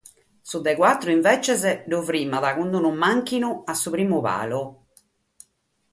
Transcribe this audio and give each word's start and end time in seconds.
Su 0.51 0.59
de 0.67 0.71
bator, 0.83 1.11
imbetzes, 1.17 1.65
lu 1.91 1.99
firmat 2.09 2.45
cun 2.55 2.73
unu 2.79 2.91
mànchinu 3.03 3.49
a 3.71 3.73
su 3.81 3.89
primu 3.95 4.19
palu. 4.27 4.63